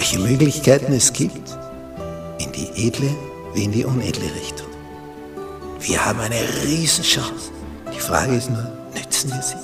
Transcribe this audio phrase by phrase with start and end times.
[0.00, 1.58] welche Möglichkeiten es gibt,
[2.38, 3.14] in die edle
[3.52, 4.66] wie in die unedle Richtung.
[5.78, 7.50] Wir haben eine Riesenchance.
[7.94, 9.56] Die Frage ist nur, nützen wir sie?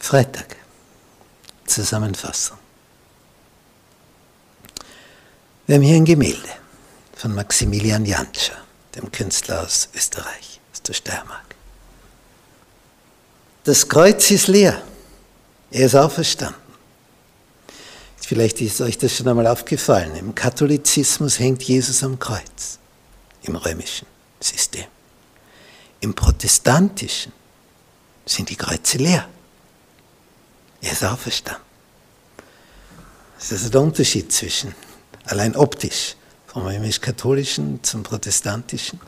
[0.00, 0.56] Freitag.
[1.64, 2.58] Zusammenfassung.
[5.68, 6.48] Wir haben hier ein Gemälde
[7.14, 8.56] von Maximilian Jantscher,
[8.96, 11.45] dem Künstler aus Österreich, aus der Steiermark.
[13.66, 14.80] Das Kreuz ist leer.
[15.72, 16.54] Er ist auferstanden.
[18.16, 20.14] Vielleicht ist euch das schon einmal aufgefallen.
[20.14, 22.78] Im Katholizismus hängt Jesus am Kreuz,
[23.42, 24.06] im römischen
[24.38, 24.84] System.
[25.98, 27.32] Im protestantischen
[28.24, 29.28] sind die Kreuze leer.
[30.80, 31.64] Er ist auferstanden.
[33.36, 34.76] Das ist der Unterschied zwischen,
[35.24, 36.14] allein optisch,
[36.46, 39.00] vom römisch-katholischen zum protestantischen.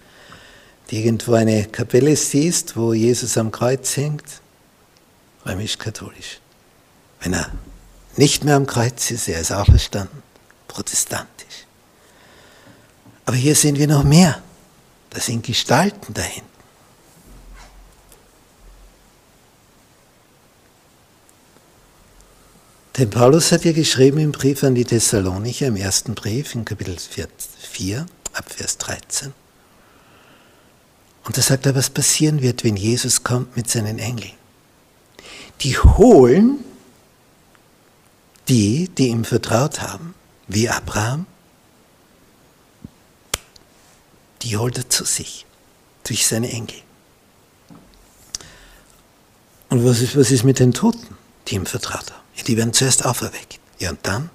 [0.90, 4.24] Die irgendwo eine Kapelle siehst, wo Jesus am Kreuz hängt,
[5.48, 6.40] römisch-katholisch.
[7.20, 7.50] Wenn er
[8.16, 10.22] nicht mehr am Kreuz ist, er ist auferstanden,
[10.68, 11.66] protestantisch.
[13.24, 14.42] Aber hier sehen wir noch mehr.
[15.10, 16.48] Da sind Gestalten dahinten.
[22.98, 26.96] Denn Paulus hat ja geschrieben im Brief an die Thessalonicher, im ersten Brief, in Kapitel
[26.98, 29.32] 4, ab Vers 13.
[31.24, 34.37] Und da sagt er, was passieren wird, wenn Jesus kommt mit seinen Engeln.
[35.60, 36.64] Die holen
[38.48, 40.14] die, die ihm vertraut haben,
[40.46, 41.26] wie Abraham,
[44.42, 45.44] die holt er zu sich
[46.04, 46.78] durch seine Engel.
[49.68, 52.22] Und was ist, was ist mit den Toten, die ihm vertraut haben?
[52.46, 53.60] Die werden zuerst auferweckt.
[53.78, 54.30] Ja, und dann?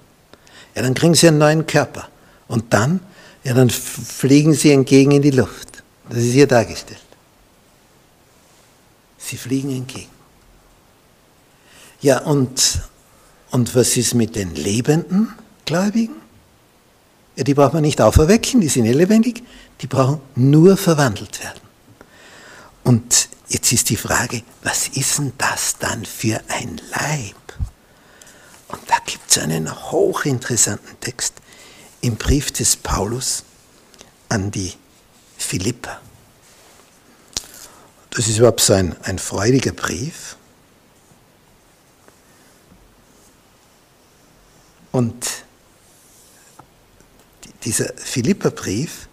[0.76, 2.08] Ja, dann kriegen sie einen neuen Körper.
[2.46, 3.00] Und dann?
[3.42, 5.82] Ja, dann fliegen sie entgegen in die Luft.
[6.08, 7.00] Das ist hier dargestellt.
[9.18, 10.10] Sie fliegen entgegen.
[12.04, 12.82] Ja, und,
[13.50, 15.32] und was ist mit den lebenden
[15.64, 16.16] Gläubigen?
[17.34, 19.42] Ja, die braucht man nicht auferwecken, die sind ja lebendig.
[19.80, 21.62] Die brauchen nur verwandelt werden.
[22.82, 27.36] Und jetzt ist die Frage, was ist denn das dann für ein Leib?
[28.68, 31.32] Und da gibt es einen hochinteressanten Text
[32.02, 33.44] im Brief des Paulus
[34.28, 34.74] an die
[35.38, 36.02] Philipper.
[38.10, 40.36] Das ist überhaupt so ein, ein freudiger Brief.
[44.94, 45.26] Und
[47.64, 49.08] dieser Philipperbrief,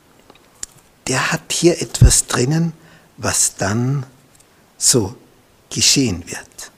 [1.08, 2.74] der hat hier etwas drinnen,
[3.18, 4.06] was dann
[4.78, 5.16] so
[5.72, 6.72] geschehen wird.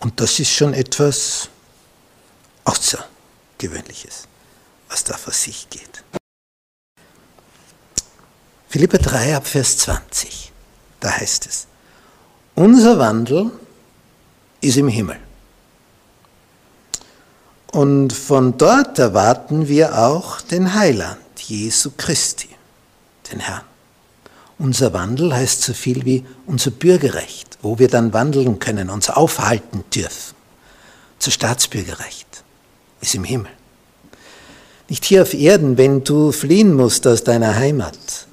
[0.00, 1.48] Und das ist schon etwas
[2.64, 4.26] Außergewöhnliches,
[4.88, 6.02] was da vor sich geht.
[8.68, 10.50] Philippa 3 ab Vers 20,
[10.98, 11.68] da heißt es,
[12.56, 13.52] unser Wandel
[14.60, 15.20] ist im Himmel.
[17.74, 22.48] Und von dort erwarten wir auch den Heiland, Jesu Christi,
[23.32, 23.64] den Herrn.
[24.60, 29.82] Unser Wandel heißt so viel wie unser Bürgerrecht, wo wir dann wandeln können, uns aufhalten
[29.92, 30.36] dürfen.
[31.18, 32.44] Unser Staatsbürgerrecht
[33.00, 33.50] ist im Himmel.
[34.88, 38.28] Nicht hier auf Erden, wenn du fliehen musst aus deiner Heimat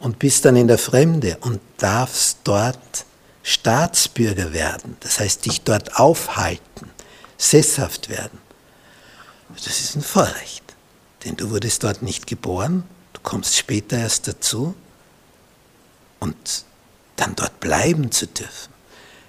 [0.00, 3.04] und bist dann in der Fremde und darfst dort
[3.44, 6.90] Staatsbürger werden, das heißt dich dort aufhalten,
[7.38, 8.49] sesshaft werden.
[9.54, 10.62] Das ist ein Vorrecht,
[11.24, 14.74] denn du wurdest dort nicht geboren, du kommst später erst dazu
[16.20, 16.64] und
[17.16, 18.70] dann dort bleiben zu dürfen.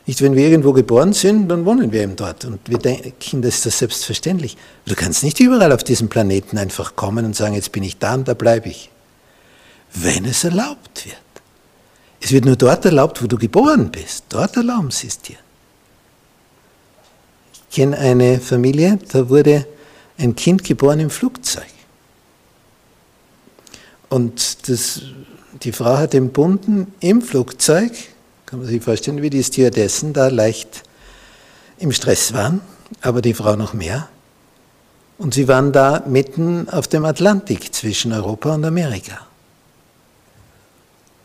[0.07, 3.55] Nicht, wenn wir irgendwo geboren sind, dann wohnen wir eben dort und wir denken, das
[3.55, 4.57] ist das selbstverständlich.
[4.85, 8.15] Du kannst nicht überall auf diesem Planeten einfach kommen und sagen, jetzt bin ich da
[8.15, 8.89] und da bleibe ich.
[9.93, 11.15] Wenn es erlaubt wird.
[12.19, 14.25] Es wird nur dort erlaubt, wo du geboren bist.
[14.29, 15.37] Dort erlauben sie es dir.
[17.53, 19.65] Ich kenne eine Familie, da wurde
[20.21, 21.65] ein Kind geboren im Flugzeug.
[24.09, 25.01] Und das
[25.63, 27.91] die Frau hat den Bunden im Flugzeug,
[28.45, 30.83] kann man sich vorstellen, wie die Stewardessen da leicht
[31.77, 32.61] im Stress waren,
[33.01, 34.09] aber die Frau noch mehr.
[35.17, 39.19] Und sie waren da mitten auf dem Atlantik zwischen Europa und Amerika.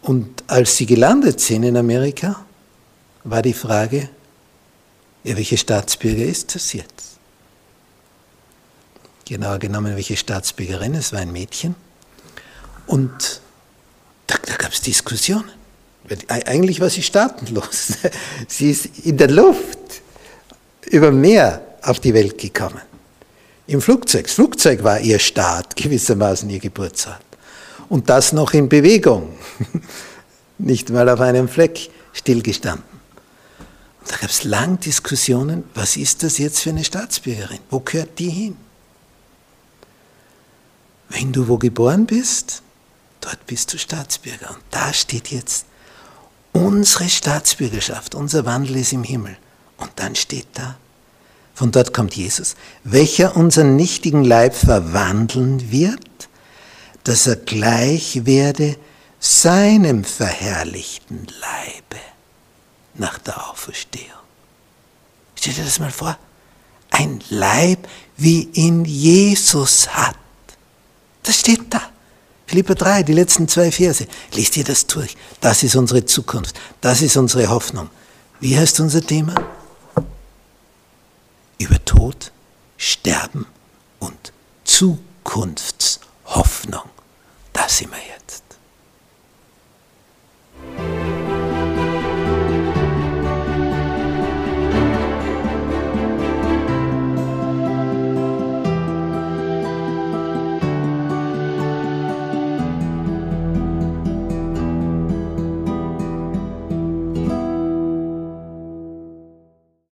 [0.02, 2.44] Und als sie gelandet sind in Amerika,
[3.25, 4.08] war die Frage,
[5.25, 7.19] ja, welche Staatsbürger ist das jetzt?
[9.26, 11.75] Genauer genommen, welche Staatsbürgerin, es war ein Mädchen.
[12.87, 13.40] Und
[14.28, 15.50] da, da gab es Diskussionen.
[16.28, 17.94] Eigentlich war sie staatenlos.
[18.49, 19.78] Sie ist in der Luft
[20.87, 22.81] über Meer auf die Welt gekommen.
[23.67, 24.26] Im Flugzeug.
[24.26, 27.20] Das Flugzeug war ihr Staat, gewissermaßen ihr Geburtsort.
[27.88, 29.37] Und das noch in Bewegung.
[30.58, 32.84] Nicht mal auf einem Fleck stillgestanden.
[34.06, 37.58] Da gab es lang Diskussionen, was ist das jetzt für eine Staatsbürgerin?
[37.70, 38.56] Wo gehört die hin?
[41.08, 42.62] Wenn du wo geboren bist,
[43.20, 44.50] dort bist du Staatsbürger.
[44.50, 45.66] Und da steht jetzt
[46.52, 49.36] unsere Staatsbürgerschaft, unser Wandel ist im Himmel.
[49.76, 50.76] Und dann steht da,
[51.54, 52.54] von dort kommt Jesus,
[52.84, 56.28] welcher unseren nichtigen Leib verwandeln wird,
[57.04, 58.76] dass er gleich werde
[59.20, 62.02] seinem verherrlichten Leibe
[62.94, 64.06] nach der Auferstehung.
[65.34, 66.18] Stell dir das mal vor.
[66.90, 70.16] Ein Leib, wie ihn Jesus hat.
[71.46, 71.81] Steht da.
[72.48, 74.04] Philippa 3, die letzten zwei Verse.
[74.32, 75.16] Lies dir das durch.
[75.40, 76.56] Das ist unsere Zukunft.
[76.81, 77.88] Das ist unsere Hoffnung.
[78.40, 79.32] Wie heißt unser Thema?
[81.58, 82.32] Über Tod,
[82.76, 83.46] Sterben
[84.00, 84.32] und
[84.64, 86.90] Zukunftshoffnung.
[87.52, 88.42] Da sind wir jetzt.